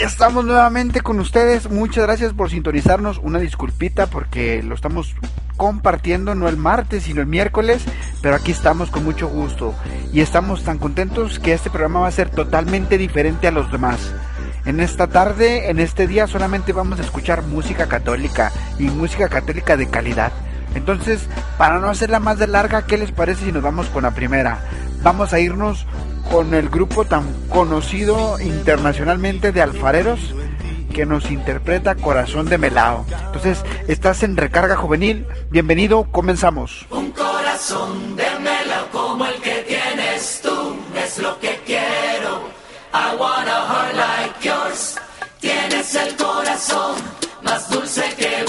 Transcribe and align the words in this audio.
estamos 0.00 0.44
nuevamente 0.44 1.00
con 1.00 1.20
ustedes. 1.20 1.70
Muchas 1.70 2.04
gracias 2.04 2.32
por 2.32 2.50
sintonizarnos. 2.50 3.18
Una 3.22 3.38
disculpita 3.38 4.06
porque 4.06 4.62
lo 4.62 4.74
estamos 4.74 5.14
compartiendo 5.56 6.34
no 6.34 6.48
el 6.48 6.56
martes 6.56 7.04
sino 7.04 7.20
el 7.20 7.26
miércoles, 7.26 7.84
pero 8.20 8.34
aquí 8.34 8.50
estamos 8.50 8.90
con 8.90 9.04
mucho 9.04 9.28
gusto 9.28 9.74
y 10.12 10.20
estamos 10.20 10.64
tan 10.64 10.78
contentos 10.78 11.38
que 11.38 11.52
este 11.52 11.70
programa 11.70 12.00
va 12.00 12.08
a 12.08 12.12
ser 12.12 12.28
totalmente 12.28 12.98
diferente 12.98 13.46
a 13.46 13.52
los 13.52 13.70
demás. 13.70 14.12
En 14.64 14.80
esta 14.80 15.08
tarde, 15.08 15.70
en 15.70 15.78
este 15.78 16.06
día 16.06 16.26
solamente 16.26 16.72
vamos 16.72 16.98
a 16.98 17.02
escuchar 17.02 17.42
música 17.42 17.86
católica 17.86 18.50
y 18.78 18.84
música 18.84 19.28
católica 19.28 19.76
de 19.76 19.88
calidad. 19.88 20.32
Entonces, 20.74 21.28
para 21.58 21.78
no 21.78 21.88
hacerla 21.88 22.20
más 22.20 22.38
de 22.38 22.46
larga, 22.46 22.86
¿qué 22.86 22.98
les 22.98 23.12
parece 23.12 23.44
si 23.44 23.52
nos 23.52 23.62
vamos 23.62 23.86
con 23.86 24.02
la 24.02 24.12
primera? 24.12 24.60
Vamos 25.02 25.32
a 25.32 25.40
irnos 25.40 25.86
con 26.30 26.54
el 26.54 26.68
grupo 26.68 27.04
tan 27.04 27.24
conocido 27.48 28.40
internacionalmente 28.40 29.52
de 29.52 29.62
alfareros 29.62 30.34
que 30.94 31.04
nos 31.04 31.30
interpreta 31.30 31.96
Corazón 31.96 32.46
de 32.46 32.56
Melao. 32.56 33.04
Entonces, 33.26 33.64
estás 33.88 34.22
en 34.22 34.36
Recarga 34.36 34.76
Juvenil. 34.76 35.26
Bienvenido, 35.50 36.04
comenzamos. 36.04 36.86
Un 36.90 37.10
corazón 37.10 38.16
de 38.16 38.24
melao 38.38 38.88
como 38.92 39.26
el 39.26 39.34
que 39.42 39.64
tienes 39.66 40.40
tú 40.42 40.76
es 40.96 41.18
lo 41.18 41.38
que 41.40 41.60
quiero. 41.66 42.48
I 42.92 43.16
want 43.18 43.48
a 43.48 43.66
heart 43.66 43.96
like 43.96 44.48
yours. 44.48 44.96
Tienes 45.40 45.94
el 45.96 46.16
corazón 46.16 46.94
más 47.42 47.68
dulce 47.68 48.02
que 48.16 48.43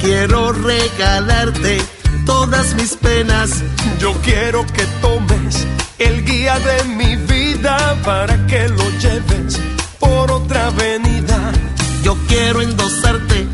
quiero 0.00 0.52
regalarte 0.52 1.78
todas 2.24 2.74
mis 2.74 2.94
penas. 2.94 3.62
Yo 3.98 4.12
quiero 4.22 4.64
que 4.66 4.84
tomes 5.00 5.66
el 5.98 6.24
guía 6.24 6.58
de 6.60 6.84
mi 6.84 7.16
vida 7.16 7.96
para 8.04 8.46
que 8.46 8.68
lo 8.68 8.88
lleves 9.00 9.58
por 9.98 10.30
otra 10.30 10.66
avenida. 10.66 11.52
Yo 12.04 12.16
quiero 12.28 12.62
endosarte 12.62 13.46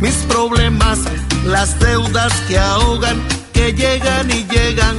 mis 0.00 0.14
problemas, 0.28 1.00
las 1.44 1.78
deudas 1.80 2.32
que 2.46 2.58
ahogan, 2.58 3.20
que 3.52 3.72
llegan 3.72 4.30
y 4.30 4.44
llegan. 4.44 4.96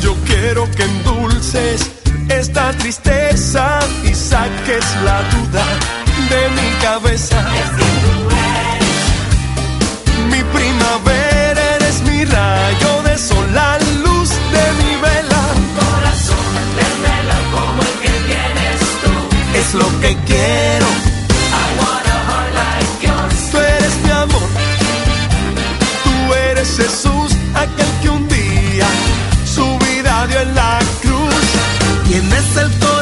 Yo 0.00 0.14
quiero 0.24 0.70
que 0.70 0.84
endulces 0.84 1.90
esta 2.30 2.72
tristeza 2.78 3.78
y 4.04 4.14
saques 4.14 4.84
la 5.04 5.22
duda 5.34 5.64
de 6.30 6.48
mi 6.56 6.70
cabeza. 6.80 8.41
Mi 10.32 10.42
primavera 10.56 11.62
eres 11.76 11.96
mi 12.08 12.24
rayo 12.24 13.02
de 13.02 13.14
sol, 13.18 13.46
la 13.54 13.78
luz 14.04 14.30
de 14.54 14.64
mi 14.80 14.92
vela. 15.04 15.42
Corazón 15.80 16.46
de 16.78 16.86
melao 17.04 17.44
como 17.54 17.82
el 17.88 17.94
que 18.02 18.12
tienes 18.30 18.78
tú. 19.02 19.12
Es 19.60 19.68
lo 19.74 19.88
que 20.00 20.10
quiero. 20.30 20.88
I 21.60 21.66
want 21.80 22.06
a 22.14 22.18
heart 22.28 22.50
like 22.60 23.06
yours. 23.06 23.50
Tú 23.50 23.58
eres 23.58 23.94
mi 24.04 24.10
amor, 24.10 24.48
tú 26.04 26.14
eres 26.50 26.68
Jesús, 26.80 27.30
aquel 27.54 27.90
que 28.00 28.08
un 28.08 28.26
día 28.28 28.88
su 29.54 29.66
vida 29.86 30.26
dio 30.28 30.40
en 30.40 30.54
la 30.54 30.78
cruz. 31.02 31.44
Tienes 32.08 32.56
el 32.56 32.70
corazón 32.78 33.01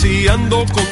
Si 0.00 0.28
ando 0.28 0.58
contigo, 0.58 0.87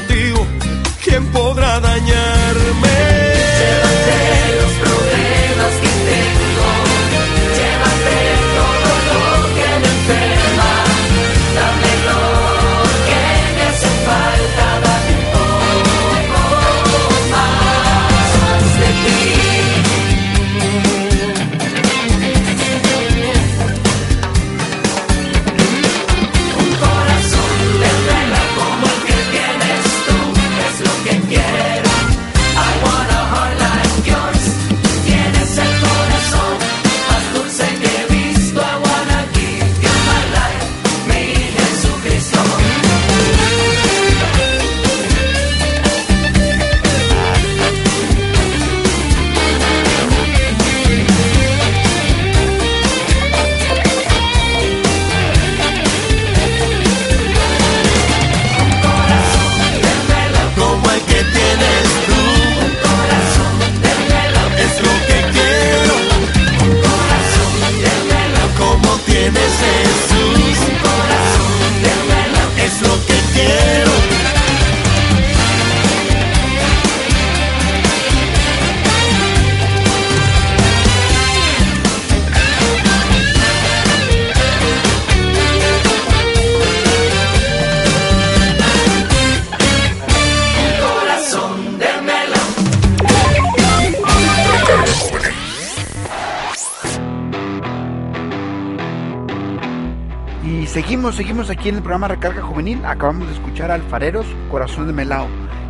Y 100.47 100.69
seguimos, 100.69 101.17
seguimos 101.17 101.51
aquí 101.51 101.71
en 101.71 101.75
el 101.75 101.83
programa 101.83 102.07
Recarga 102.07 102.41
Juvenil. 102.41 102.85
Acabamos 102.85 103.27
de 103.27 103.35
escuchar 103.35 103.73
Alfareros, 103.73 104.27
Corazón 104.49 104.87
de 104.87 104.93
Melao. 104.93 105.27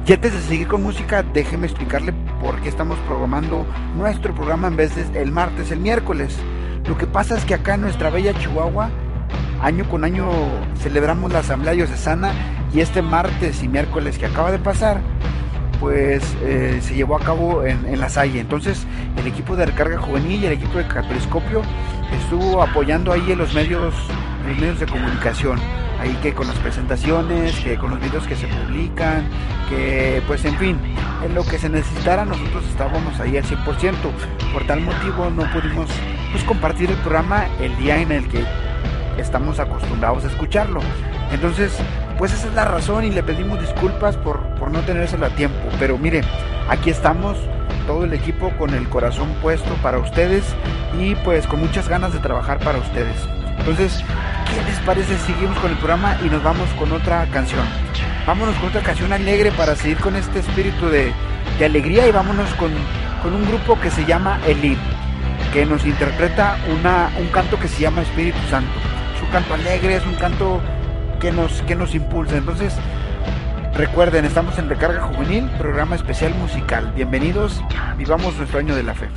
Y 0.06 0.12
antes 0.12 0.34
de 0.34 0.40
seguir 0.40 0.68
con 0.68 0.82
música, 0.82 1.22
déjeme 1.22 1.66
explicarle 1.66 2.12
por 2.42 2.60
qué 2.60 2.68
estamos 2.68 2.98
programando 3.06 3.66
nuestro 3.96 4.34
programa 4.34 4.68
en 4.68 4.76
vez 4.76 4.94
de 4.94 5.22
el 5.22 5.32
martes, 5.32 5.70
el 5.70 5.80
miércoles. 5.80 6.36
Lo 6.86 6.98
que 6.98 7.06
pasa 7.06 7.38
es 7.38 7.46
que 7.46 7.54
acá 7.54 7.76
en 7.76 7.80
nuestra 7.80 8.10
bella 8.10 8.38
Chihuahua, 8.38 8.90
año 9.62 9.88
con 9.88 10.04
año 10.04 10.28
celebramos 10.78 11.32
la 11.32 11.38
Asamblea 11.38 11.72
Diocesana 11.72 12.32
y 12.74 12.80
este 12.80 13.00
martes 13.00 13.62
y 13.62 13.68
miércoles 13.68 14.18
que 14.18 14.26
acaba 14.26 14.52
de 14.52 14.58
pasar, 14.58 15.00
pues 15.80 16.22
eh, 16.42 16.80
se 16.82 16.94
llevó 16.94 17.16
a 17.16 17.20
cabo 17.20 17.64
en, 17.64 17.98
La 17.98 18.10
Salle. 18.10 18.40
Entonces, 18.40 18.86
el 19.16 19.26
equipo 19.26 19.56
de 19.56 19.64
recarga 19.64 19.98
juvenil 19.98 20.42
y 20.42 20.46
el 20.46 20.52
equipo 20.52 20.76
de 20.76 20.86
Catoliscopio 20.86 21.62
estuvo 22.12 22.62
apoyando 22.62 23.12
ahí 23.12 23.32
en 23.32 23.38
los 23.38 23.54
medios, 23.54 23.94
los 24.46 24.58
medios 24.58 24.80
de 24.80 24.86
comunicación. 24.86 25.58
ahí 25.98 26.14
que 26.22 26.34
con 26.34 26.46
las 26.46 26.56
presentaciones, 26.58 27.58
que 27.60 27.76
con 27.76 27.90
los 27.90 28.00
videos 28.00 28.26
que 28.26 28.36
se 28.36 28.46
publican, 28.46 29.26
que 29.70 30.22
pues 30.26 30.44
en 30.44 30.56
fin, 30.58 30.78
en 31.24 31.34
lo 31.34 31.42
que 31.44 31.58
se 31.58 31.70
necesitara 31.70 32.26
nosotros 32.26 32.64
estábamos 32.68 33.18
ahí 33.18 33.36
al 33.36 33.44
100%. 33.44 33.94
Por 34.52 34.66
tal 34.66 34.82
motivo 34.82 35.30
no 35.30 35.50
pudimos 35.52 35.88
pues 36.32 36.44
compartir 36.44 36.90
el 36.90 36.96
programa 36.98 37.46
el 37.60 37.76
día 37.78 37.98
en 37.98 38.12
el 38.12 38.28
que 38.28 38.44
estamos 39.18 39.58
acostumbrados 39.58 40.24
a 40.24 40.28
escucharlo. 40.28 40.80
Entonces, 41.32 41.76
pues 42.18 42.32
esa 42.32 42.48
es 42.48 42.54
la 42.54 42.64
razón 42.64 43.04
y 43.04 43.10
le 43.10 43.22
pedimos 43.22 43.60
disculpas 43.60 44.16
por, 44.16 44.40
por 44.56 44.70
no 44.70 44.80
tenérselo 44.80 45.26
a 45.26 45.30
tiempo. 45.30 45.68
Pero 45.78 45.98
mire, 45.98 46.22
aquí 46.68 46.90
estamos, 46.90 47.36
todo 47.86 48.04
el 48.04 48.12
equipo 48.12 48.50
con 48.58 48.74
el 48.74 48.88
corazón 48.88 49.28
puesto 49.42 49.72
para 49.82 49.98
ustedes 49.98 50.44
y 51.00 51.14
pues 51.16 51.46
con 51.46 51.60
muchas 51.60 51.88
ganas 51.88 52.12
de 52.12 52.18
trabajar 52.18 52.58
para 52.58 52.78
ustedes. 52.78 53.16
Entonces, 53.58 54.04
¿qué 54.46 54.62
les 54.64 54.78
parece? 54.80 55.18
Seguimos 55.18 55.58
con 55.58 55.70
el 55.70 55.76
programa 55.76 56.16
y 56.24 56.28
nos 56.28 56.42
vamos 56.42 56.68
con 56.78 56.92
otra 56.92 57.26
canción. 57.26 57.64
Vámonos 58.26 58.56
con 58.56 58.68
otra 58.70 58.82
canción 58.82 59.12
alegre 59.12 59.52
para 59.52 59.76
seguir 59.76 59.98
con 59.98 60.16
este 60.16 60.40
espíritu 60.40 60.86
de, 60.88 61.12
de 61.58 61.64
alegría 61.64 62.06
y 62.08 62.12
vámonos 62.12 62.52
con, 62.54 62.70
con 63.22 63.34
un 63.34 63.46
grupo 63.46 63.78
que 63.80 63.90
se 63.90 64.04
llama 64.04 64.40
Elite, 64.46 64.80
que 65.52 65.64
nos 65.66 65.84
interpreta 65.84 66.58
una, 66.78 67.10
un 67.20 67.28
canto 67.28 67.58
que 67.58 67.68
se 67.68 67.80
llama 67.82 68.02
Espíritu 68.02 68.38
Santo. 68.50 68.70
Es 69.16 69.22
un 69.22 69.28
canto 69.28 69.54
alegre, 69.54 69.96
es 69.96 70.06
un 70.06 70.14
canto 70.14 70.60
que 71.20 71.30
nos, 71.32 71.62
que 71.62 71.74
nos 71.74 71.94
impulsa. 71.94 72.36
Entonces, 72.36 72.74
recuerden, 73.74 74.24
estamos 74.24 74.58
en 74.58 74.68
Recarga 74.68 75.02
Juvenil, 75.02 75.48
programa 75.58 75.96
especial 75.96 76.34
musical. 76.34 76.92
Bienvenidos, 76.94 77.62
vivamos 77.96 78.36
nuestro 78.36 78.58
año 78.58 78.74
de 78.74 78.82
la 78.82 78.94
fe. 78.94 79.08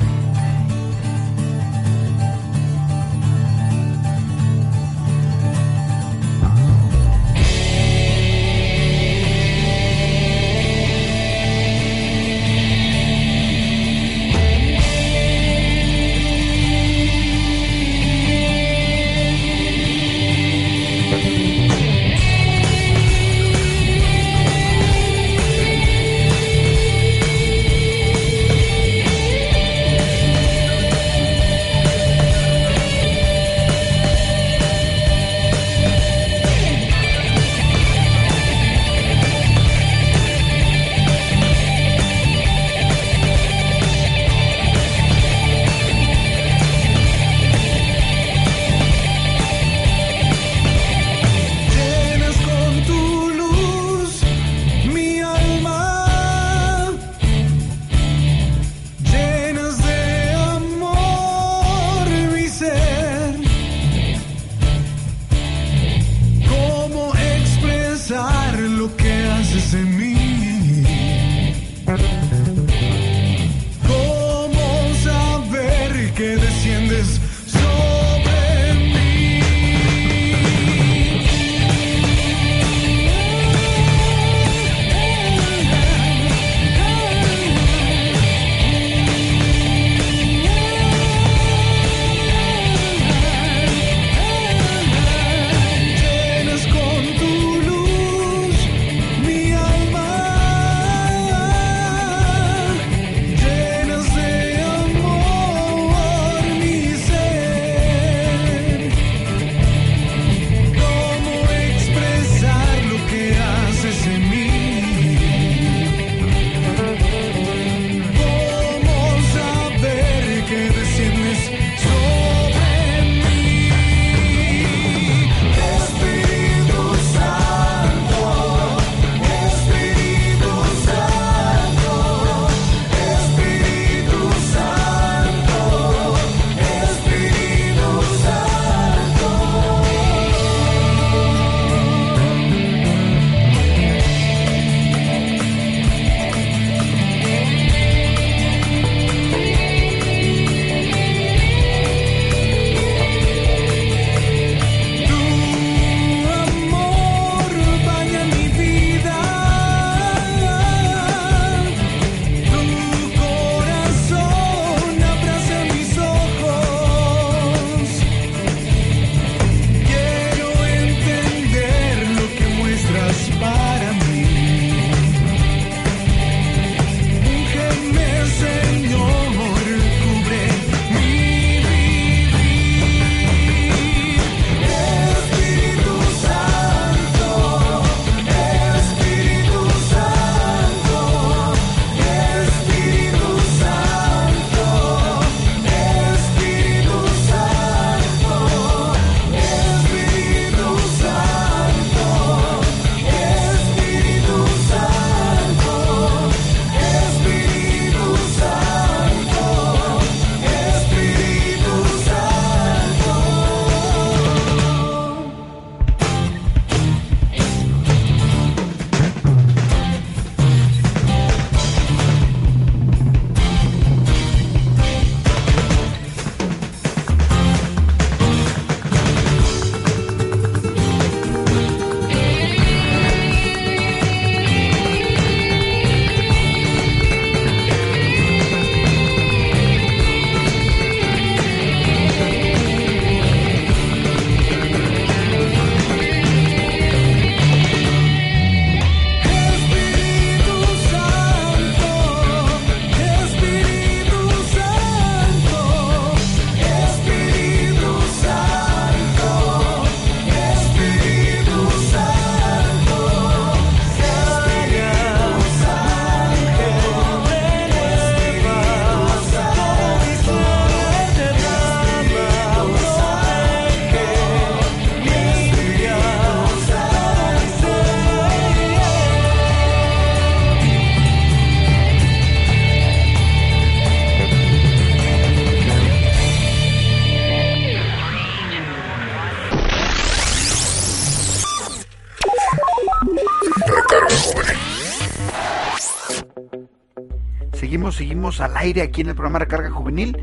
Al 298.42 298.56
aire 298.58 298.82
aquí 298.82 299.02
en 299.02 299.10
el 299.10 299.16
programa 299.16 299.40
Recarga 299.40 299.70
Juvenil 299.72 300.18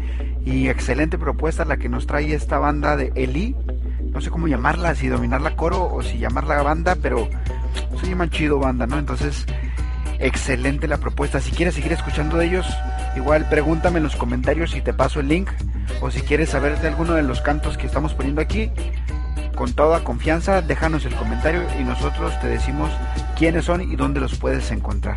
y 0.44 0.68
excelente 0.68 1.18
propuesta 1.18 1.64
la 1.64 1.76
que 1.76 1.88
nos 1.88 2.06
trae 2.06 2.34
esta 2.34 2.58
banda 2.58 2.96
de 2.96 3.12
Eli. 3.14 3.56
No 4.12 4.20
sé 4.20 4.30
cómo 4.30 4.48
llamarla, 4.48 4.94
si 4.94 5.08
dominarla 5.08 5.56
coro 5.56 5.92
o 5.92 6.02
si 6.02 6.18
llamarla 6.18 6.62
banda, 6.62 6.96
pero 7.00 7.28
se 8.00 8.08
llaman 8.08 8.30
chido 8.30 8.58
banda, 8.58 8.86
¿no? 8.86 8.98
Entonces, 8.98 9.46
excelente 10.18 10.88
la 10.88 10.98
propuesta. 10.98 11.40
Si 11.40 11.50
quieres 11.50 11.74
seguir 11.74 11.92
escuchando 11.92 12.38
de 12.38 12.46
ellos, 12.46 12.66
igual 13.16 13.48
pregúntame 13.48 13.98
en 13.98 14.04
los 14.04 14.16
comentarios 14.16 14.70
si 14.70 14.80
te 14.80 14.94
paso 14.94 15.20
el 15.20 15.28
link 15.28 15.50
o 16.00 16.10
si 16.10 16.20
quieres 16.20 16.50
saber 16.50 16.78
de 16.80 16.88
alguno 16.88 17.14
de 17.14 17.22
los 17.22 17.40
cantos 17.40 17.76
que 17.76 17.86
estamos 17.86 18.14
poniendo 18.14 18.40
aquí. 18.40 18.70
Con 19.54 19.72
toda 19.72 20.04
confianza, 20.04 20.60
déjanos 20.60 21.04
el 21.06 21.14
comentario 21.14 21.62
y 21.80 21.84
nosotros 21.84 22.38
te 22.40 22.46
decimos 22.46 22.90
quiénes 23.36 23.64
son 23.64 23.80
y 23.80 23.96
dónde 23.96 24.20
los 24.20 24.38
puedes 24.38 24.70
encontrar. 24.70 25.16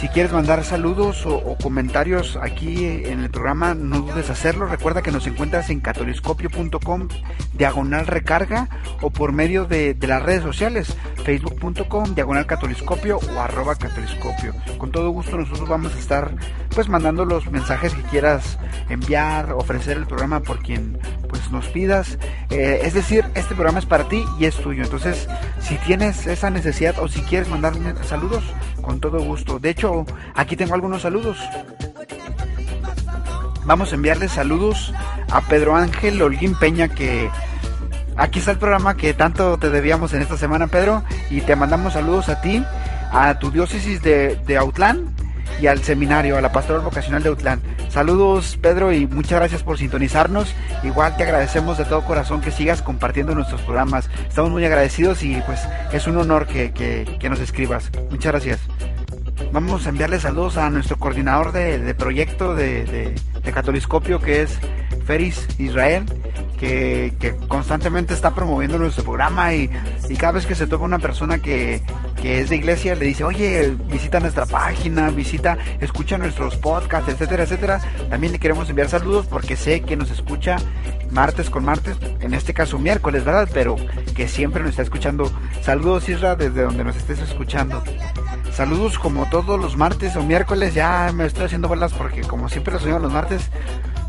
Si 0.00 0.08
quieres 0.08 0.30
mandar 0.30 0.62
saludos 0.62 1.24
o, 1.24 1.56
comentarios 1.56 2.38
aquí 2.42 2.84
en 2.84 3.20
el 3.20 3.30
programa, 3.30 3.74
no 3.74 4.00
dudes 4.02 4.28
hacerlo. 4.28 4.66
Recuerda 4.66 5.00
que 5.00 5.10
nos 5.10 5.26
encuentras 5.26 5.70
en 5.70 5.80
catoliscopio.com, 5.80 7.08
diagonal 7.54 8.06
recarga, 8.06 8.68
o 9.00 9.08
por 9.08 9.32
medio 9.32 9.64
de, 9.64 9.94
de 9.94 10.06
las 10.06 10.22
redes 10.22 10.42
sociales, 10.42 10.94
facebook.com, 11.24 12.14
diagonal 12.14 12.44
catoliscopio 12.44 13.18
o 13.18 13.40
arroba 13.40 13.74
catoliscopio. 13.76 14.52
Con 14.76 14.92
todo 14.92 15.08
gusto 15.08 15.38
nosotros 15.38 15.66
vamos 15.66 15.94
a 15.94 15.98
estar 15.98 16.34
pues 16.74 16.90
mandando 16.90 17.24
los 17.24 17.50
mensajes 17.50 17.94
que 17.94 18.02
quieras 18.02 18.58
enviar, 18.90 19.52
ofrecer 19.52 19.96
el 19.96 20.06
programa 20.06 20.40
por 20.40 20.58
quien 20.58 20.98
nos 21.50 21.66
pidas. 21.68 22.18
Eh, 22.50 22.80
es 22.82 22.94
decir, 22.94 23.24
este 23.34 23.54
programa 23.54 23.78
es 23.78 23.86
para 23.86 24.08
ti 24.08 24.24
y 24.38 24.44
es 24.44 24.56
tuyo. 24.56 24.82
Entonces, 24.82 25.28
si 25.60 25.76
tienes 25.78 26.26
esa 26.26 26.50
necesidad 26.50 26.98
o 26.98 27.08
si 27.08 27.20
quieres 27.22 27.48
mandarme 27.48 27.94
saludos, 28.04 28.44
con 28.80 29.00
todo 29.00 29.20
gusto. 29.20 29.58
De 29.58 29.70
hecho, 29.70 30.06
aquí 30.34 30.56
tengo 30.56 30.74
algunos 30.74 31.02
saludos. 31.02 31.38
Vamos 33.64 33.90
a 33.90 33.96
enviarle 33.96 34.28
saludos 34.28 34.94
a 35.30 35.40
Pedro 35.40 35.74
Ángel 35.74 36.22
Holguín 36.22 36.54
Peña 36.56 36.86
que 36.86 37.28
aquí 38.16 38.38
está 38.38 38.52
el 38.52 38.58
programa 38.58 38.96
que 38.96 39.12
tanto 39.12 39.58
te 39.58 39.70
debíamos 39.70 40.12
en 40.14 40.22
esta 40.22 40.36
semana, 40.36 40.68
Pedro, 40.68 41.02
y 41.30 41.40
te 41.40 41.56
mandamos 41.56 41.94
saludos 41.94 42.28
a 42.28 42.40
ti, 42.40 42.64
a 43.10 43.40
tu 43.40 43.50
diócesis 43.50 44.02
de, 44.02 44.36
de 44.46 44.56
Autlán 44.56 45.12
y 45.60 45.66
al 45.66 45.82
seminario, 45.82 46.36
a 46.36 46.40
la 46.40 46.52
pastoral 46.52 46.82
vocacional 46.82 47.22
de 47.22 47.28
Autlán. 47.30 47.60
Saludos, 47.88 48.58
Pedro, 48.60 48.92
y 48.92 49.06
muchas 49.06 49.38
gracias 49.38 49.62
por 49.62 49.78
sintonizarnos. 49.78 50.54
Igual 50.84 51.16
te 51.16 51.22
agradecemos 51.22 51.78
de 51.78 51.84
todo 51.84 52.04
corazón 52.04 52.40
que 52.40 52.50
sigas 52.50 52.82
compartiendo 52.82 53.34
nuestros 53.34 53.60
programas. 53.62 54.10
Estamos 54.28 54.50
muy 54.50 54.64
agradecidos 54.64 55.22
y 55.22 55.40
pues 55.46 55.60
es 55.92 56.06
un 56.06 56.16
honor 56.18 56.46
que, 56.46 56.72
que- 56.72 57.16
que 57.18 57.28
nos 57.30 57.40
escribas. 57.40 57.90
Muchas 58.10 58.32
gracias. 58.32 58.60
Vamos 59.52 59.86
a 59.86 59.90
enviarle 59.90 60.18
saludos 60.20 60.56
a 60.56 60.68
nuestro 60.70 60.96
coordinador 60.98 61.52
de, 61.52 61.78
de 61.78 61.94
proyecto 61.94 62.54
de, 62.54 62.84
de, 62.84 63.14
de 63.42 63.52
Catoliscopio, 63.52 64.20
que 64.20 64.42
es 64.42 64.58
Feris 65.06 65.46
Israel, 65.58 66.04
que, 66.56 67.34
constantemente 67.48 68.14
está 68.14 68.34
promoviendo 68.34 68.78
nuestro 68.78 69.04
programa 69.04 69.54
y, 69.54 69.70
y 70.08 70.16
cada 70.16 70.32
vez 70.32 70.46
que 70.46 70.54
se 70.54 70.66
toca 70.66 70.84
una 70.84 70.98
persona 70.98 71.38
que, 71.38 71.82
que 72.20 72.40
es 72.40 72.50
de 72.50 72.56
iglesia, 72.56 72.94
le 72.94 73.06
dice, 73.06 73.24
oye, 73.24 73.76
visita 73.88 74.20
nuestra 74.20 74.46
página, 74.46 75.10
visita, 75.10 75.58
escucha 75.80 76.18
nuestros 76.18 76.56
podcasts, 76.56 77.10
etcétera, 77.12 77.44
etcétera. 77.44 77.80
También 78.10 78.32
le 78.32 78.38
queremos 78.38 78.68
enviar 78.68 78.88
saludos 78.88 79.26
porque 79.26 79.56
sé 79.56 79.82
que 79.82 79.96
nos 79.96 80.10
escucha 80.10 80.56
martes 81.10 81.50
con 81.50 81.64
martes, 81.64 81.96
en 82.20 82.34
este 82.34 82.54
caso 82.54 82.78
miércoles, 82.78 83.24
¿verdad? 83.24 83.48
Pero 83.52 83.76
que 84.14 84.28
siempre 84.28 84.62
nos 84.62 84.70
está 84.70 84.82
escuchando. 84.82 85.30
Saludos, 85.62 86.08
Isra, 86.08 86.36
desde 86.36 86.62
donde 86.62 86.84
nos 86.84 86.96
estés 86.96 87.20
escuchando. 87.20 87.82
Saludos 88.52 88.98
como 88.98 89.28
todos 89.28 89.60
los 89.60 89.76
martes 89.76 90.16
o 90.16 90.22
miércoles, 90.22 90.74
ya 90.74 91.12
me 91.14 91.26
estoy 91.26 91.44
haciendo 91.44 91.68
bolas 91.68 91.92
porque 91.92 92.22
como 92.22 92.48
siempre 92.48 92.72
los 92.72 92.84
oigo 92.84 92.98
los 92.98 93.12
martes. 93.12 93.50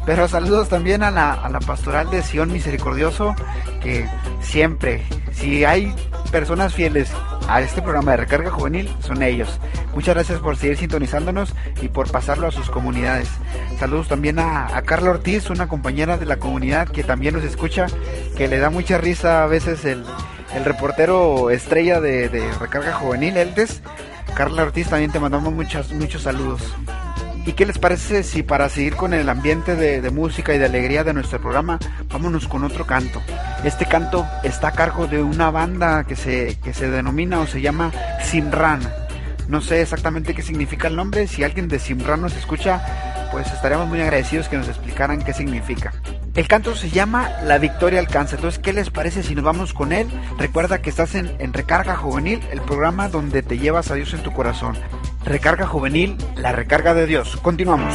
Pero 0.07 0.29
saludos 0.29 0.69
también 0.69 1.03
a 1.03 1.11
la, 1.11 1.33
a 1.33 1.49
la 1.49 1.59
pastoral 1.59 2.09
de 2.09 2.23
Sion 2.23 2.49
Misericordioso, 2.49 3.35
que 3.83 4.07
siempre, 4.41 5.03
si 5.33 5.65
hay 5.65 5.93
personas 6.31 6.73
fieles 6.73 7.11
a 7.49 7.59
este 7.59 7.81
programa 7.81 8.11
de 8.11 8.17
recarga 8.17 8.49
juvenil, 8.49 8.89
son 9.01 9.21
ellos. 9.21 9.59
Muchas 9.93 10.15
gracias 10.15 10.39
por 10.39 10.55
seguir 10.55 10.77
sintonizándonos 10.77 11.53
y 11.81 11.89
por 11.89 12.09
pasarlo 12.09 12.47
a 12.47 12.51
sus 12.51 12.69
comunidades. 12.69 13.27
Saludos 13.81 14.07
también 14.07 14.39
a, 14.39 14.77
a 14.77 14.81
Carla 14.83 15.09
Ortiz, 15.09 15.49
una 15.49 15.67
compañera 15.67 16.17
de 16.17 16.25
la 16.25 16.37
comunidad 16.37 16.87
que 16.87 17.03
también 17.03 17.35
nos 17.35 17.43
escucha, 17.43 17.87
que 18.37 18.47
le 18.47 18.59
da 18.59 18.69
mucha 18.69 18.97
risa 18.97 19.43
a 19.43 19.47
veces 19.47 19.83
el, 19.83 20.05
el 20.55 20.63
reportero 20.63 21.49
estrella 21.49 21.99
de, 21.99 22.29
de 22.29 22.49
recarga 22.53 22.93
juvenil, 22.93 23.35
Eldes. 23.35 23.81
Carla 24.35 24.63
Ortiz, 24.63 24.87
también 24.87 25.11
te 25.11 25.19
mandamos 25.19 25.51
muchos, 25.51 25.91
muchos 25.91 26.21
saludos. 26.21 26.61
¿Y 27.47 27.53
qué 27.53 27.65
les 27.65 27.77
parece 27.77 28.23
si 28.23 28.43
para 28.43 28.67
seguir 28.67 28.97
con 28.97 29.13
el 29.13 29.29
ambiente 29.29 29.77
de, 29.77 30.09
música 30.09 30.53
y 30.53 30.57
de 30.57 30.65
alegría 30.65 31.05
de 31.05 31.13
nuestro 31.13 31.39
programa, 31.39 31.79
vámonos 32.09 32.45
con 32.45 32.65
otro 32.65 32.85
canto? 32.85 33.21
Este 33.63 33.85
canto 33.85 34.27
está 34.43 34.67
a 34.67 34.71
cargo 34.73 35.07
de 35.07 35.23
una 35.23 35.49
banda 35.49 36.03
que 36.03 36.17
se, 36.17 36.57
que 36.61 36.73
se 36.73 36.91
denomina 36.91 37.39
o 37.39 37.47
se 37.47 37.61
llama 37.61 37.93
Simran. 38.21 38.81
No 39.47 39.61
sé 39.61 39.81
exactamente 39.81 40.35
qué 40.35 40.41
significa 40.41 40.89
el 40.89 40.97
nombre, 40.97 41.25
si 41.25 41.45
alguien 41.45 41.69
de 41.69 41.79
Simran 41.79 42.19
nos 42.19 42.35
escucha, 42.35 43.29
pues 43.31 43.47
estaríamos 43.53 43.87
muy 43.87 44.01
agradecidos 44.01 44.49
que 44.49 44.57
nos 44.57 44.67
explicaran 44.67 45.23
qué 45.23 45.31
significa. 45.31 45.93
El 46.37 46.47
canto 46.47 46.75
se 46.75 46.91
llama 46.91 47.31
La 47.45 47.57
Victoria 47.57 47.99
Alcanza. 47.99 48.35
Entonces, 48.35 48.59
¿qué 48.59 48.71
les 48.71 48.91
parece 48.91 49.23
si 49.23 49.33
nos 49.33 49.43
vamos 49.43 49.73
con 49.73 49.91
él? 49.91 50.07
Recuerda 50.37 50.83
que 50.83 50.91
estás 50.91 51.15
en, 51.15 51.35
en 51.39 51.51
Recarga 51.51 51.95
Juvenil, 51.95 52.41
el 52.51 52.61
programa 52.61 53.09
donde 53.09 53.41
te 53.41 53.57
llevas 53.57 53.89
a 53.89 53.95
Dios 53.95 54.13
en 54.13 54.21
tu 54.21 54.31
corazón. 54.31 54.77
Recarga 55.25 55.65
Juvenil, 55.65 56.15
la 56.35 56.51
recarga 56.51 56.93
de 56.93 57.07
Dios. 57.07 57.37
Continuamos. 57.37 57.91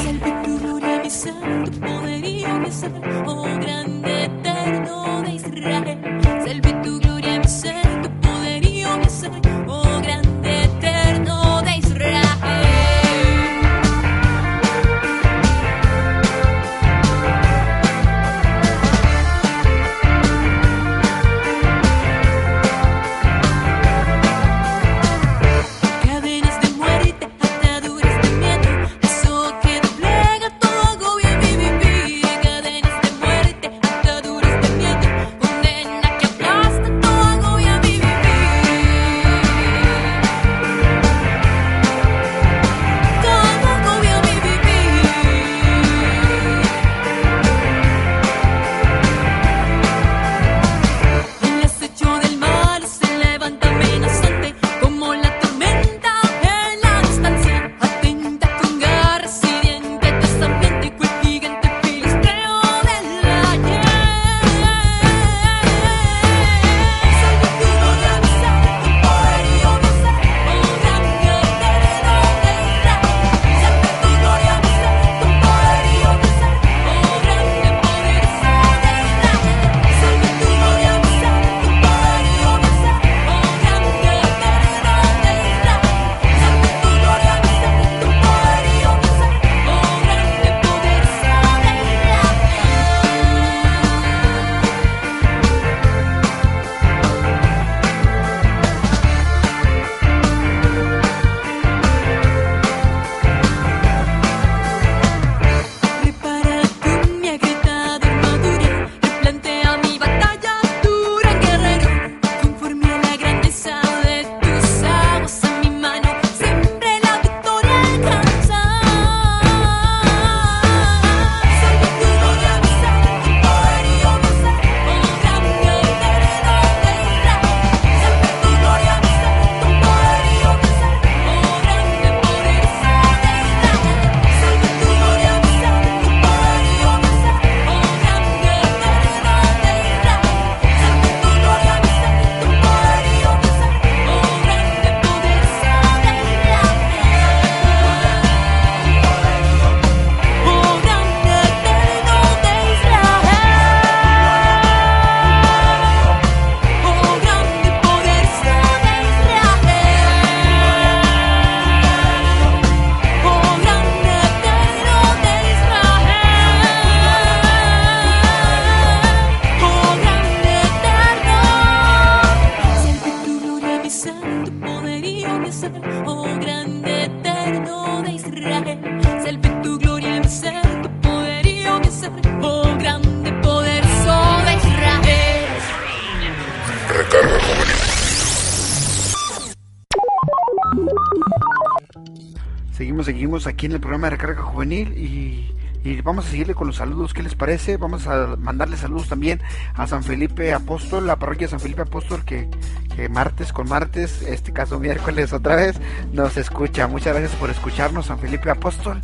Aquí 193.62 193.66
en 193.66 193.72
el 193.74 193.80
programa 193.80 194.08
de 194.08 194.16
Recarga 194.16 194.42
Juvenil 194.42 194.92
y, 194.98 196.02
vamos 196.02 196.26
a 196.26 196.30
seguirle 196.30 196.52
con 196.52 196.66
los 196.66 196.74
saludos. 196.74 197.14
¿Qué 197.14 197.22
les 197.22 197.36
parece? 197.36 197.76
Vamos 197.76 198.08
a 198.08 198.34
mandarle 198.36 198.76
saludos 198.76 199.08
también 199.08 199.40
a 199.74 199.86
San 199.86 200.02
Felipe 200.02 200.52
Apóstol, 200.52 201.06
la 201.06 201.14
parroquia 201.14 201.46
de 201.46 201.52
San 201.52 201.60
Felipe 201.60 201.82
Apóstol, 201.82 202.24
que, 202.24 202.48
que 202.96 203.08
martes 203.08 203.52
con 203.52 203.68
martes, 203.68 204.22
este 204.22 204.52
caso 204.52 204.80
miércoles 204.80 205.32
otra 205.32 205.54
vez, 205.54 205.80
nos 206.12 206.36
escucha. 206.36 206.88
Muchas 206.88 207.14
gracias 207.14 207.38
por 207.38 207.50
escucharnos, 207.50 208.06
San 208.06 208.18
Felipe 208.18 208.50
Apóstol. 208.50 209.00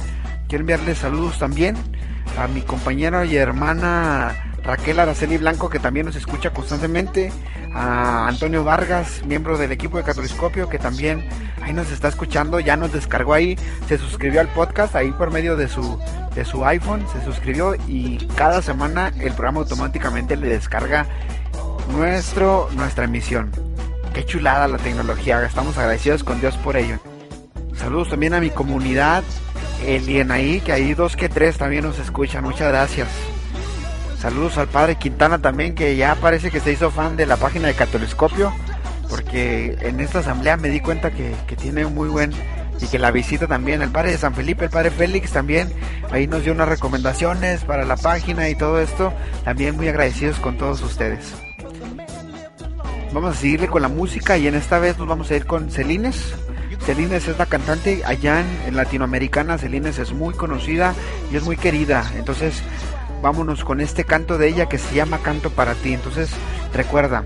Quiero 0.48 0.62
enviarle 0.62 0.96
saludos 0.96 1.38
también 1.38 1.76
a 2.36 2.48
mi 2.48 2.62
compañera 2.62 3.24
y 3.26 3.36
hermana 3.36 4.47
Raquel 4.68 5.00
Araceli 5.00 5.38
Blanco, 5.38 5.70
que 5.70 5.78
también 5.78 6.04
nos 6.04 6.14
escucha 6.14 6.50
constantemente, 6.50 7.32
a 7.72 8.28
Antonio 8.28 8.64
Vargas, 8.64 9.22
miembro 9.24 9.56
del 9.56 9.72
equipo 9.72 9.96
de 9.96 10.04
Catoliscopio, 10.04 10.68
que 10.68 10.78
también 10.78 11.26
ahí 11.62 11.72
nos 11.72 11.90
está 11.90 12.08
escuchando, 12.08 12.60
ya 12.60 12.76
nos 12.76 12.92
descargó 12.92 13.32
ahí, 13.32 13.58
se 13.88 13.96
suscribió 13.96 14.42
al 14.42 14.48
podcast 14.48 14.94
ahí 14.94 15.10
por 15.12 15.30
medio 15.32 15.56
de 15.56 15.68
su, 15.68 15.98
de 16.34 16.44
su 16.44 16.66
iPhone, 16.66 17.02
se 17.10 17.24
suscribió 17.24 17.76
y 17.86 18.18
cada 18.36 18.60
semana 18.60 19.10
el 19.20 19.32
programa 19.32 19.60
automáticamente 19.60 20.36
le 20.36 20.48
descarga 20.48 21.06
nuestro, 21.90 22.68
nuestra 22.72 23.04
emisión. 23.06 23.50
Qué 24.12 24.26
chulada 24.26 24.68
la 24.68 24.76
tecnología, 24.76 25.42
estamos 25.46 25.78
agradecidos 25.78 26.22
con 26.22 26.42
Dios 26.42 26.58
por 26.58 26.76
ello. 26.76 26.98
Saludos 27.74 28.10
también 28.10 28.34
a 28.34 28.40
mi 28.40 28.50
comunidad, 28.50 29.24
el 29.86 30.30
ahí, 30.30 30.60
que 30.60 30.72
hay 30.72 30.92
dos 30.92 31.16
que 31.16 31.30
tres 31.30 31.56
también 31.56 31.84
nos 31.84 31.98
escuchan, 31.98 32.44
muchas 32.44 32.68
gracias. 32.68 33.08
Saludos 34.18 34.58
al 34.58 34.66
padre 34.66 34.96
Quintana 34.96 35.38
también, 35.38 35.76
que 35.76 35.94
ya 35.96 36.16
parece 36.16 36.50
que 36.50 36.58
se 36.58 36.72
hizo 36.72 36.90
fan 36.90 37.16
de 37.16 37.24
la 37.24 37.36
página 37.36 37.68
de 37.68 37.74
Catoliscopio, 37.74 38.52
porque 39.08 39.78
en 39.80 40.00
esta 40.00 40.18
asamblea 40.18 40.56
me 40.56 40.68
di 40.70 40.80
cuenta 40.80 41.12
que, 41.12 41.34
que 41.46 41.54
tiene 41.54 41.86
muy 41.86 42.08
buen 42.08 42.32
y 42.80 42.86
que 42.86 42.98
la 42.98 43.12
visita 43.12 43.46
también, 43.46 43.80
el 43.80 43.90
padre 43.90 44.10
de 44.10 44.18
San 44.18 44.34
Felipe, 44.34 44.64
el 44.64 44.70
padre 44.70 44.90
Félix 44.90 45.30
también, 45.30 45.72
ahí 46.10 46.26
nos 46.26 46.42
dio 46.42 46.52
unas 46.52 46.68
recomendaciones 46.68 47.62
para 47.62 47.84
la 47.84 47.96
página 47.96 48.48
y 48.48 48.56
todo 48.56 48.80
esto, 48.80 49.12
también 49.44 49.76
muy 49.76 49.86
agradecidos 49.86 50.38
con 50.40 50.58
todos 50.58 50.82
ustedes. 50.82 51.34
Vamos 53.12 53.36
a 53.36 53.38
seguirle 53.38 53.68
con 53.68 53.82
la 53.82 53.88
música 53.88 54.36
y 54.36 54.48
en 54.48 54.56
esta 54.56 54.80
vez 54.80 54.98
nos 54.98 55.06
vamos 55.06 55.30
a 55.30 55.36
ir 55.36 55.46
con 55.46 55.70
Celines. 55.70 56.34
Celines 56.84 57.28
es 57.28 57.38
la 57.38 57.46
cantante 57.46 58.02
allá 58.04 58.40
en, 58.40 58.46
en 58.66 58.76
Latinoamericana, 58.76 59.58
Celines 59.58 59.98
es 59.98 60.12
muy 60.12 60.34
conocida 60.34 60.94
y 61.32 61.36
es 61.36 61.44
muy 61.44 61.56
querida, 61.56 62.04
entonces 62.16 62.62
vámonos 63.22 63.64
con 63.64 63.80
este 63.80 64.04
canto 64.04 64.38
de 64.38 64.48
ella 64.48 64.68
que 64.68 64.78
se 64.78 64.94
llama 64.94 65.18
Canto 65.18 65.50
para 65.50 65.74
ti. 65.74 65.94
Entonces, 65.94 66.30
recuerda, 66.72 67.24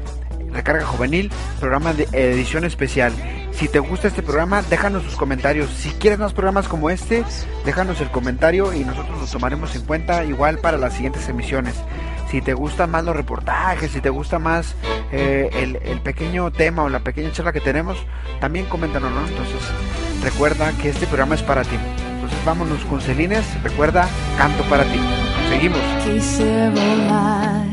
Recarga 0.53 0.85
Juvenil, 0.85 1.31
programa 1.59 1.95
de 1.95 2.07
edición 2.13 2.65
especial. 2.65 3.13
Si 3.53 3.69
te 3.69 3.79
gusta 3.79 4.09
este 4.09 4.23
programa, 4.23 4.63
déjanos 4.63 5.03
sus 5.03 5.17
comentarios. 5.17 5.71
Si 5.71 5.91
quieres 5.91 6.19
más 6.19 6.33
programas 6.33 6.69
como 6.69 6.91
este, 6.91 7.25
déjanos 7.65 8.01
el 8.01 8.11
comentario 8.11 8.73
y 8.73 8.85
nosotros 8.85 9.19
los 9.19 9.31
tomaremos 9.31 9.75
en 9.75 9.83
cuenta 9.83 10.25
igual 10.25 10.59
para 10.59 10.79
las 10.79 10.95
siguientes 10.95 11.29
emisiones. 11.29 11.75
Si 12.31 12.41
te 12.41 12.55
gustan 12.55 12.91
más 12.91 13.05
los 13.05 13.17
reportajes, 13.17 13.91
si 13.93 14.01
te 14.01 14.11
gusta 14.11 14.39
más 14.39 14.75
eh, 15.11 15.51
el, 15.55 15.77
el 15.77 16.01
pequeño 16.01 16.51
tema 16.51 16.83
o 16.83 16.89
la 16.89 17.01
pequeña 17.01 17.31
charla 17.33 17.53
que 17.53 17.61
tenemos, 17.61 17.99
también 18.41 18.67
coméntanos, 18.67 19.13
¿no? 19.13 19.27
Entonces, 19.27 19.61
recuerda 20.23 20.73
que 20.73 20.89
este 20.91 21.07
programa 21.07 21.35
es 21.35 21.43
para 21.43 21.63
ti. 21.63 21.77
Entonces, 22.15 22.39
vámonos 22.45 22.83
con 22.87 23.01
Celines. 23.01 23.45
Recuerda, 23.63 24.09
canto 24.39 24.63
para 24.65 24.85
ti. 24.85 24.99
Quise 26.05 26.71
volar 26.71 27.67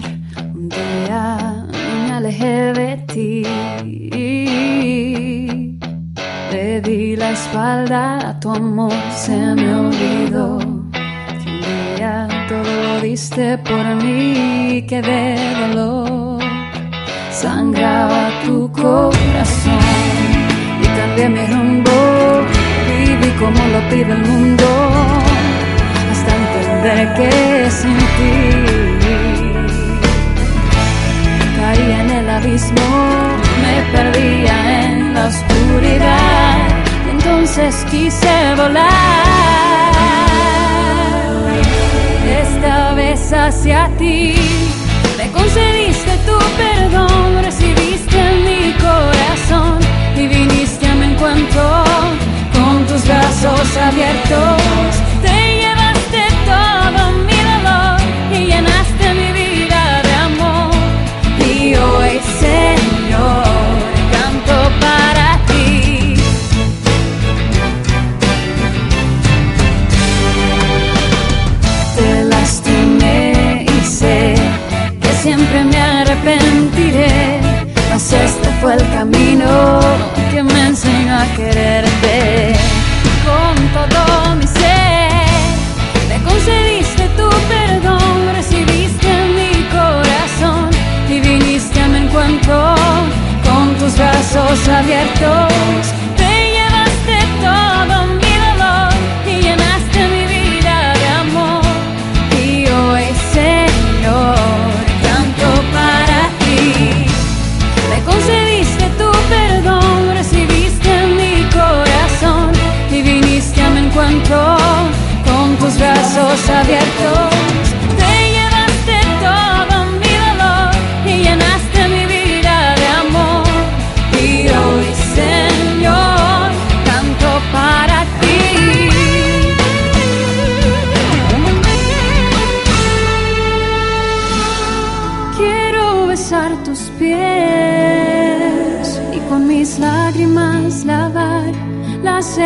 un 0.54 0.70
día 0.70 1.66
me 2.06 2.12
alejé 2.12 2.74
de 2.74 2.98
ti. 3.08 3.44
Le 6.52 6.82
di 6.82 7.16
la 7.16 7.32
espalda 7.32 8.30
a 8.30 8.40
tu 8.40 8.52
amor, 8.52 8.94
se 9.16 9.38
me 9.56 9.76
olvidó. 9.76 10.60
Que 11.40 11.50
un 11.50 11.62
día 11.70 12.28
todo 12.50 12.72
lo 12.84 13.02
diste 13.02 13.58
por 13.60 13.86
mí, 14.04 14.86
que 14.88 15.02
de 15.02 15.38
dolor 15.62 16.40
sangraba 17.32 18.30
tu 18.46 18.72
corazón. 18.72 19.80
Y 20.84 20.86
cambié 20.98 21.30
mi 21.30 21.46
rumbo, 21.48 21.98
viví 22.88 23.32
como 23.40 23.62
lo 23.74 23.80
pide 23.90 24.14
el 24.14 24.28
mundo 24.28 25.29
entender 26.80 27.14
que 27.16 27.72
sin 27.72 27.98
ti 27.98 28.80
en 31.92 32.10
el 32.12 32.30
abismo, 32.30 32.90
me 33.64 33.98
perdía 33.98 34.84
en 34.84 35.14
la 35.14 35.28
oscuridad, 35.28 36.58
y 37.06 37.10
entonces 37.12 37.86
quise 37.90 38.56
volar. 38.56 38.88
Esta 42.42 42.94
vez 42.94 43.34
hacia 43.34 43.90
ti, 43.98 44.36
me 45.18 45.32
concediste 45.32 46.12
tu 46.26 46.38
perdón, 46.58 47.44
recibiste 47.44 48.22
mi 48.46 48.74
corazón 48.74 49.80
y 50.16 50.28
viniste 50.28 50.88
a 50.88 50.96
mi 50.96 51.06
encuentro 51.14 51.84
con 52.54 52.86
tus 52.88 53.06
brazos 53.06 53.78
abiertos. 53.78 54.62
Te 55.22 55.39
llevaste 56.60 56.92
todo 56.98 57.39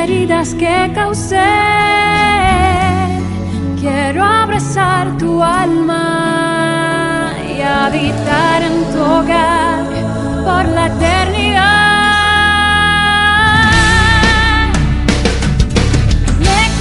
que 0.06 0.92
causé. 0.94 1.40
Quiero 3.80 4.22
abrazar 4.22 5.18
tu 5.18 5.42
alma 5.42 7.32
y 7.48 7.62
habitar 7.62 8.62
en 8.64 8.84
tu 8.92 9.00
hogar 9.00 9.86
por 10.44 10.68
la 10.68 10.88
eternidad. 10.88 11.84
Me 16.40 16.74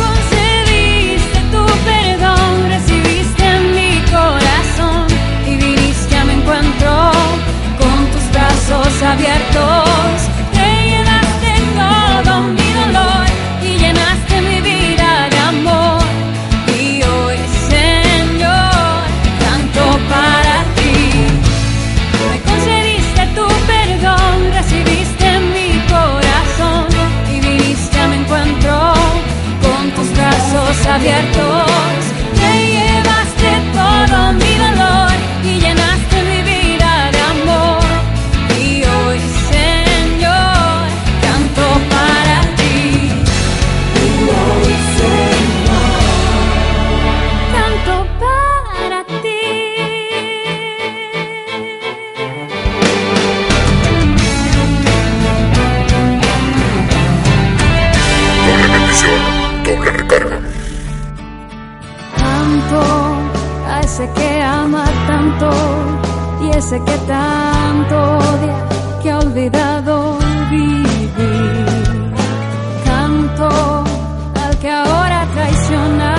ojos 30.73 30.87
abiertos. 30.87 32.72
Que 66.81 66.99
tanto 67.07 67.95
odia, 67.97 68.57
que 69.03 69.11
ha 69.11 69.19
olvidado 69.19 70.17
vivir. 70.51 72.15
Canto 72.87 73.85
al 74.43 74.59
que 74.59 74.71
ahora 74.71 75.27
traiciona 75.35 76.15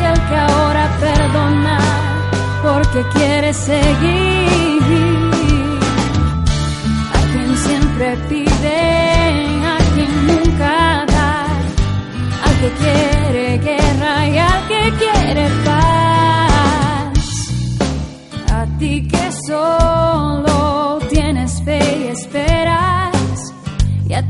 y 0.00 0.04
al 0.04 0.28
que 0.28 0.36
ahora 0.36 0.88
perdona 1.00 1.78
porque 2.62 3.06
quiere 3.12 3.52
seguir. 3.52 4.47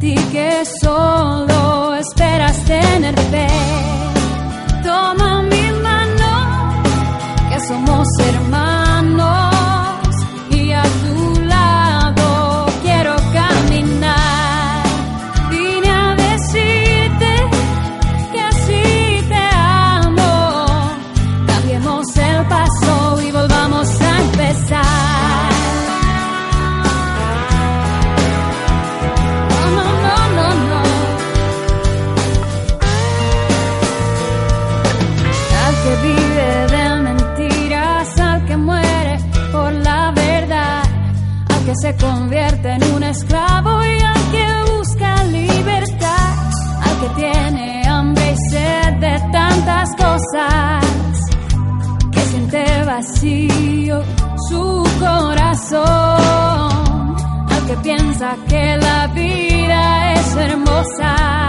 Ti 0.00 0.14
que 0.32 0.64
solo 0.80 1.94
esperas 1.96 2.64
tener 2.64 3.18
fe. 3.30 3.87
Vacío 53.18 54.02
su 54.48 54.84
corazón, 55.00 55.86
al 57.50 57.66
que 57.66 57.76
piensa 57.82 58.36
que 58.48 58.76
la 58.76 59.06
vida 59.08 60.12
es 60.14 60.36
hermosa 60.36 61.47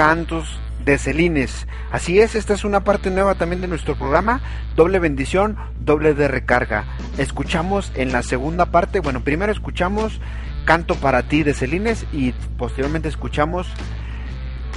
cantos 0.00 0.58
de 0.82 0.96
Celines. 0.96 1.66
Así 1.92 2.20
es, 2.20 2.34
esta 2.34 2.54
es 2.54 2.64
una 2.64 2.84
parte 2.84 3.10
nueva 3.10 3.34
también 3.34 3.60
de 3.60 3.68
nuestro 3.68 3.96
programa, 3.96 4.40
doble 4.74 4.98
bendición, 4.98 5.58
doble 5.78 6.14
de 6.14 6.26
recarga. 6.26 6.86
Escuchamos 7.18 7.92
en 7.94 8.10
la 8.10 8.22
segunda 8.22 8.64
parte, 8.64 9.00
bueno, 9.00 9.20
primero 9.22 9.52
escuchamos 9.52 10.18
Canto 10.64 10.94
para 10.94 11.24
ti 11.24 11.42
de 11.42 11.52
Celines 11.52 12.06
y 12.14 12.32
posteriormente 12.56 13.10
escuchamos 13.10 13.66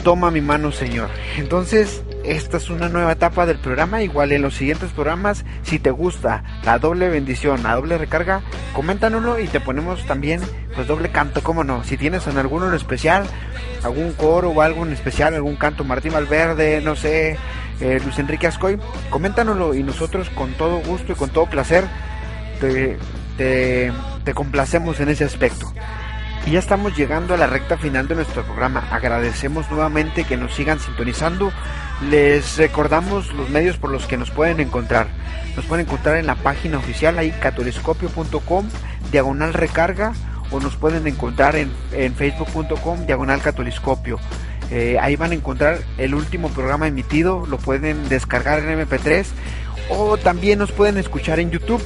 Toma 0.03 0.29
mi 0.29 0.41
mano, 0.41 0.73
Señor. 0.73 1.09
Entonces, 1.37 2.03
esta 2.23 2.57
es 2.57 2.69
una 2.69 2.89
nueva 2.89 3.11
etapa 3.11 3.45
del 3.45 3.59
programa. 3.59 4.01
Igual 4.01 4.31
en 4.31 4.41
los 4.41 4.55
siguientes 4.55 4.91
programas, 4.91 5.45
si 5.63 5.79
te 5.79 5.91
gusta 5.91 6.43
la 6.63 6.79
doble 6.79 7.09
bendición, 7.09 7.63
la 7.63 7.75
doble 7.75 7.97
recarga, 7.97 8.41
coméntanoslo 8.73 9.39
y 9.39 9.47
te 9.47 9.59
ponemos 9.59 10.05
también, 10.05 10.41
pues 10.75 10.87
doble 10.87 11.09
canto, 11.09 11.41
cómo 11.41 11.63
no. 11.63 11.83
Si 11.83 11.97
tienes 11.97 12.27
en 12.27 12.37
alguno 12.37 12.67
en 12.67 12.73
especial, 12.73 13.25
algún 13.83 14.13
coro 14.13 14.51
o 14.51 14.61
algo 14.61 14.85
en 14.85 14.93
especial, 14.93 15.33
algún 15.33 15.55
canto, 15.55 15.83
Martín 15.83 16.13
Valverde, 16.13 16.81
no 16.81 16.95
sé, 16.95 17.37
eh, 17.79 17.99
Luis 18.03 18.17
Enrique 18.19 18.47
Ascoy, 18.47 18.79
coméntanoslo 19.09 19.73
y 19.73 19.83
nosotros 19.83 20.29
con 20.29 20.53
todo 20.53 20.77
gusto 20.79 21.11
y 21.11 21.15
con 21.15 21.29
todo 21.29 21.45
placer 21.47 21.85
te, 22.59 22.97
te, 23.37 23.91
te 24.23 24.33
complacemos 24.33 24.99
en 24.99 25.09
ese 25.09 25.25
aspecto. 25.25 25.71
Y 26.45 26.51
ya 26.51 26.59
estamos 26.59 26.95
llegando 26.97 27.33
a 27.33 27.37
la 27.37 27.47
recta 27.47 27.77
final 27.77 28.07
de 28.07 28.15
nuestro 28.15 28.43
programa. 28.43 28.85
Agradecemos 28.91 29.69
nuevamente 29.71 30.25
que 30.25 30.35
nos 30.35 30.53
sigan 30.53 30.79
sintonizando. 30.79 31.53
Les 32.09 32.57
recordamos 32.57 33.33
los 33.33 33.49
medios 33.49 33.77
por 33.77 33.91
los 33.91 34.07
que 34.07 34.17
nos 34.17 34.29
pueden 34.29 34.59
encontrar. 34.59 35.07
Nos 35.55 35.65
pueden 35.65 35.85
encontrar 35.85 36.17
en 36.17 36.27
la 36.27 36.35
página 36.35 36.79
oficial 36.79 37.17
ahí 37.17 37.31
catoliscopio.com 37.31 38.67
diagonal 39.11 39.53
recarga 39.53 40.13
o 40.51 40.59
nos 40.59 40.75
pueden 40.75 41.07
encontrar 41.07 41.55
en, 41.55 41.71
en 41.93 42.13
facebook.com 42.13 43.05
diagonal 43.05 43.41
catoliscopio. 43.41 44.19
Eh, 44.69 44.97
ahí 44.99 45.15
van 45.15 45.31
a 45.31 45.35
encontrar 45.35 45.79
el 45.97 46.13
último 46.13 46.49
programa 46.49 46.87
emitido, 46.87 47.45
lo 47.45 47.57
pueden 47.57 48.09
descargar 48.09 48.59
en 48.59 48.79
MP3 48.79 49.25
o 49.89 50.17
también 50.17 50.59
nos 50.59 50.71
pueden 50.71 50.97
escuchar 50.97 51.39
en 51.39 51.51
YouTube. 51.51 51.81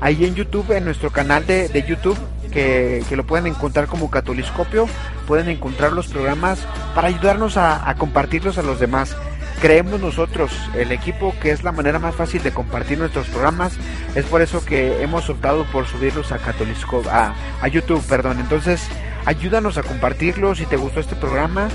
Ahí 0.00 0.24
en 0.26 0.34
YouTube, 0.34 0.72
en 0.72 0.84
nuestro 0.84 1.10
canal 1.10 1.46
de, 1.46 1.68
de 1.68 1.82
YouTube, 1.82 2.18
que, 2.56 3.16
lo 3.16 3.26
pueden 3.26 3.46
encontrar 3.46 3.86
como 3.86 4.10
Catoliscopio, 4.10 4.88
pueden 5.26 5.48
encontrar 5.48 5.92
los 5.92 6.08
programas 6.08 6.58
para 6.94 7.08
ayudarnos 7.08 7.58
a, 7.58 7.94
compartirlos 7.98 8.56
a 8.56 8.62
los 8.62 8.80
demás. 8.80 9.14
Creemos 9.60 10.00
nosotros, 10.00 10.52
el 10.74 10.92
equipo, 10.92 11.34
que 11.40 11.50
es 11.50 11.64
la 11.64 11.72
manera 11.72 11.98
más 11.98 12.14
fácil 12.14 12.42
de 12.42 12.52
compartir 12.52 12.98
nuestros 12.98 13.26
programas. 13.28 13.74
Es 14.14 14.24
por 14.24 14.40
eso 14.40 14.64
que 14.64 15.02
hemos 15.02 15.28
optado 15.28 15.64
por 15.64 15.86
subirlos 15.86 16.32
a 16.32 16.38
Catolisco, 16.38 17.02
a, 17.10 17.34
a 17.60 17.68
YouTube, 17.68 18.02
perdón. 18.06 18.38
Entonces, 18.40 18.86
ayúdanos 19.26 19.76
a 19.76 19.82
compartirlo 19.82 20.54
si 20.54 20.64
te 20.64 20.76
gustó 20.76 21.00
este 21.00 21.16
programa. 21.16 21.68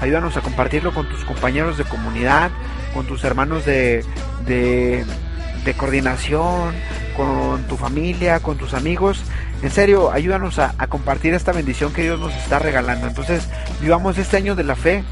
Ayúdanos 0.00 0.36
a 0.36 0.42
compartirlo 0.42 0.92
con 0.92 1.08
tus 1.08 1.24
compañeros 1.24 1.78
de 1.78 1.84
comunidad, 1.84 2.50
con 2.92 3.06
tus 3.06 3.24
hermanos 3.24 3.64
de, 3.64 4.04
de 4.46 5.74
coordinación, 5.76 6.74
con 7.16 7.62
tu 7.64 7.76
familia, 7.76 8.40
con 8.40 8.58
tus 8.58 8.74
amigos. 8.74 9.22
En 9.62 9.70
serio, 9.70 10.12
ayúdanos 10.12 10.58
a, 10.58 10.72
compartir 10.88 11.34
esta 11.34 11.52
bendición 11.52 11.92
que 11.92 12.02
Dios 12.02 12.20
nos 12.20 12.34
está 12.34 12.58
regalando. 12.58 13.06
Entonces, 13.06 13.48
vivamos 13.80 14.18
este 14.18 14.36
año 14.36 14.54
de 14.54 14.64
la 14.64 14.76
fe. 14.76 15.04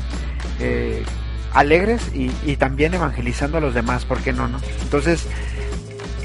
eh, 0.61 1.03
alegres 1.55 2.11
y, 2.13 2.31
y 2.45 2.57
también 2.57 2.95
evangelizando 2.95 3.59
a 3.59 3.61
los 3.61 3.75
demás, 3.75 4.05
¿por 4.05 4.19
qué 4.19 4.33
no? 4.33 4.49
no? 4.49 4.59
Entonces, 4.83 5.25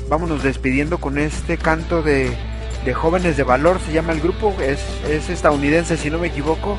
vámonos 0.09 0.41
despidiendo 0.43 0.97
con 0.97 1.19
este 1.19 1.57
canto 1.57 2.01
de, 2.01 2.35
de 2.83 2.93
jóvenes 2.93 3.37
de 3.37 3.43
valor, 3.43 3.79
se 3.85 3.93
llama 3.93 4.13
el 4.13 4.21
grupo, 4.21 4.55
es, 4.59 4.79
es 5.07 5.29
estadounidense 5.29 5.97
si 5.97 6.09
no 6.09 6.17
me 6.17 6.27
equivoco, 6.27 6.77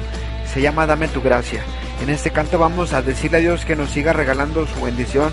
se 0.53 0.61
llama 0.61 0.87
Dame 0.87 1.07
tu 1.09 1.23
gracia. 1.23 1.63
En 2.03 2.11
este 2.11 2.31
canto 2.31 2.59
vamos 2.59 2.93
a 2.93 3.03
decirle 3.03 3.39
a 3.39 3.41
Dios 3.41 3.65
que 3.65 3.77
nos 3.77 3.91
siga 3.91 4.13
regalando 4.13 4.67
su 4.67 4.81
bendición, 4.83 5.33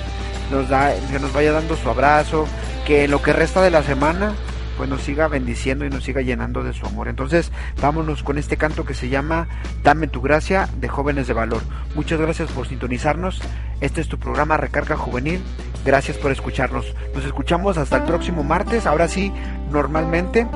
nos 0.52 0.70
da, 0.70 0.94
que 1.12 1.20
nos 1.20 1.34
vaya 1.34 1.52
dando 1.52 1.76
su 1.76 1.90
abrazo, 1.90 2.46
que 2.86 3.06
en 3.06 3.12
lo 3.12 3.22
que 3.22 3.34
resta 3.34 3.62
de 3.62 3.72
la 3.72 3.82
semana 3.82 4.34
pues 4.78 4.90
nos 4.90 5.02
siga 5.02 5.28
bendiciendo 5.28 5.86
y 5.86 5.90
nos 5.90 6.04
siga 6.04 6.22
llenando 6.22 6.64
de 6.64 6.74
su 6.74 6.86
amor. 6.86 7.08
Entonces, 7.08 7.52
vámonos 7.82 8.24
con 8.24 8.38
este 8.38 8.58
canto 8.58 8.86
que 8.86 8.94
se 8.94 9.10
llama 9.10 9.48
Dame 9.84 10.08
tu 10.08 10.22
gracia 10.22 10.70
de 10.80 10.88
jóvenes 10.88 11.28
de 11.28 11.34
valor. 11.34 11.62
Muchas 11.96 12.20
gracias 12.20 12.52
por 12.52 12.68
sintonizarnos. 12.68 13.42
Este 13.82 14.02
es 14.02 14.08
tu 14.08 14.18
programa 14.18 14.58
Recarga 14.58 14.96
Juvenil. 14.96 15.42
Gracias 15.84 16.18
por 16.18 16.32
escucharnos. 16.32 16.94
Nos 17.16 17.26
escuchamos 17.26 17.78
hasta 17.78 17.98
el 17.98 18.04
próximo 18.04 18.44
martes, 18.44 18.86
ahora 18.86 19.08
sí, 19.08 19.34
normalmente. 19.72 20.48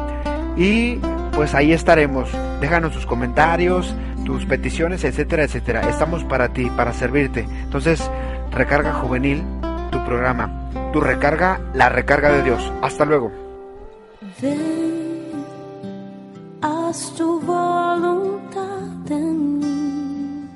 Y 0.55 0.99
pues 1.33 1.55
ahí 1.55 1.73
estaremos. 1.73 2.29
Déjanos 2.59 2.93
tus 2.93 3.05
comentarios, 3.05 3.95
tus 4.25 4.45
peticiones, 4.45 5.03
etcétera, 5.03 5.43
etcétera. 5.43 5.89
Estamos 5.89 6.23
para 6.25 6.49
ti, 6.49 6.69
para 6.75 6.93
servirte. 6.93 7.47
Entonces, 7.63 8.09
Recarga 8.51 8.93
Juvenil, 8.93 9.43
tu 9.91 10.03
programa. 10.05 10.69
Tu 10.91 10.99
recarga, 10.99 11.61
la 11.73 11.87
recarga 11.87 12.31
de 12.31 12.43
Dios. 12.43 12.71
Hasta 12.81 13.05
luego. 13.05 13.40
Ven, 14.21 15.31
haz 16.61 17.11
tu 17.15 17.39
voluntad 17.39 19.11
en 19.11 19.59
mí. 19.59 20.47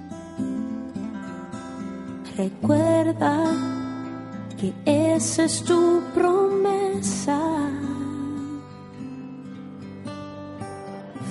Recuerda 2.37 3.51
que 4.55 4.71
esa 4.85 5.45
es 5.45 5.63
tu 5.63 5.99
promesa. 6.13 7.39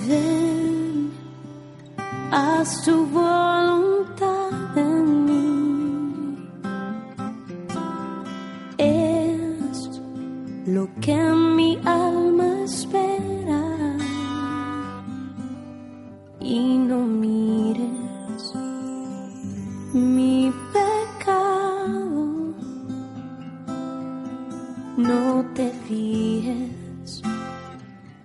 Ven, 0.05 1.13
haz 2.31 2.83
tu 2.83 3.05
voluntad 3.05 4.64
lo 10.75 10.89
que 10.99 11.15
mi 11.57 11.79
alma 11.85 12.49
espera. 12.65 13.63
Y 16.41 16.59
no 16.89 16.99
mires 17.23 18.43
mi 19.93 20.51
pecado. 20.75 22.25
No 24.97 25.45
te 25.55 25.67
fijes 25.85 27.21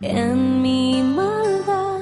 en 0.00 0.60
mi 0.62 1.02
maldad. 1.18 2.00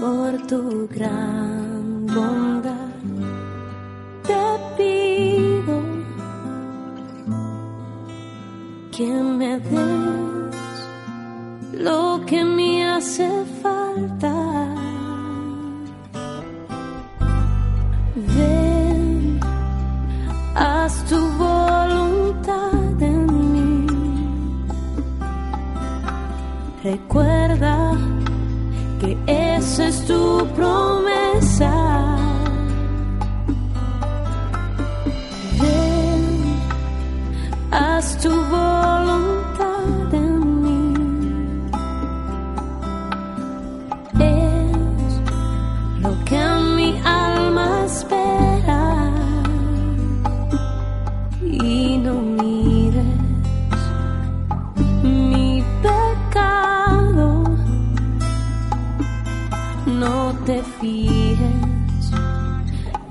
Por 0.00 0.30
tu 0.48 0.88
gran 0.88 2.06
bondad 2.16 2.77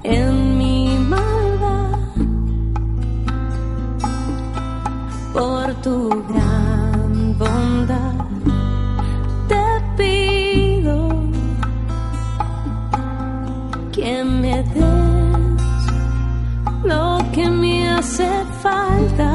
en 0.03 0.57
mi 0.57 0.97
maldad 0.99 1.99
por 5.33 5.73
tu 5.85 6.09
gran 6.29 7.37
bondad. 7.37 8.13
Te 9.47 9.65
pido 9.97 10.97
que 13.91 14.23
me 14.23 14.63
des 14.63 15.61
lo 16.83 17.17
que 17.33 17.49
me 17.49 17.89
hace 17.89 18.29
falta. 18.63 19.31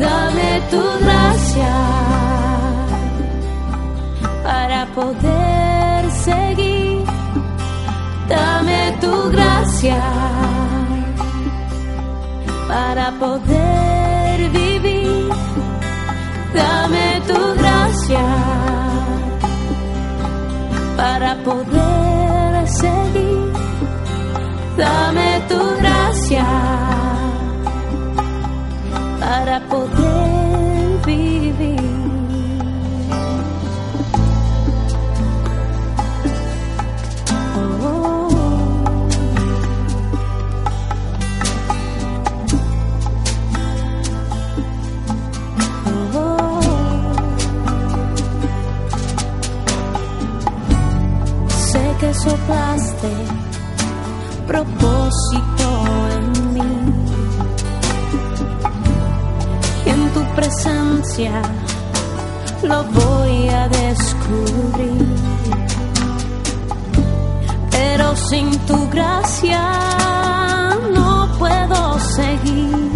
Dame 0.00 0.50
tu 0.70 0.82
gracia 1.04 1.74
para 4.44 4.86
poder 4.94 5.69
seguir. 6.24 7.04
Dame 8.28 8.96
tu 9.00 9.30
gracia 9.30 10.00
para 12.68 13.06
poder 13.18 14.50
vivir. 14.50 15.28
Dame 16.54 17.06
tu 17.28 17.40
gracia 17.60 18.26
para 20.96 21.30
poder 21.48 22.68
seguir. 22.68 23.52
Dame 24.76 25.30
tu 25.48 25.60
gracia 25.80 26.46
para 29.20 29.60
poder 29.68 30.29
soplaste 52.22 53.10
propósito 54.46 55.66
en 56.16 56.54
mí. 56.54 56.72
Y 59.86 59.90
en 59.90 60.10
tu 60.10 60.22
presencia 60.34 61.42
lo 62.62 62.84
voy 62.84 63.48
a 63.48 63.68
descubrir. 63.68 65.06
Pero 67.70 68.16
sin 68.16 68.50
tu 68.66 68.88
gracia 68.90 69.62
no 70.92 71.28
puedo 71.38 71.98
seguir. 72.00 72.90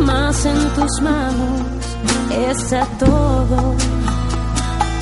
Más 0.00 0.44
en 0.44 0.68
tus 0.76 1.00
manos 1.00 1.60
está 2.30 2.84
todo, 2.98 3.74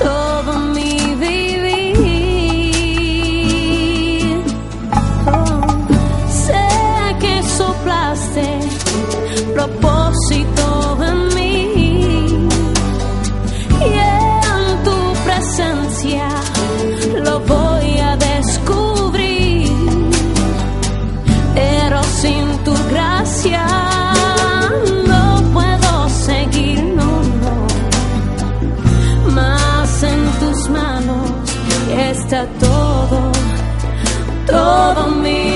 todo 0.07 0.53
mi 0.75 0.95
vivir. 1.25 2.07
Oh, 5.27 5.67
sé 6.45 6.67
que 7.23 7.35
soplaste 7.59 8.47
propósito 9.55 10.66
está 32.27 32.45
todo, 32.59 33.31
todo 34.49 35.07
mío. 35.23 35.56